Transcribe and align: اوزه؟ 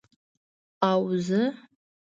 اوزه؟ 0.89 1.41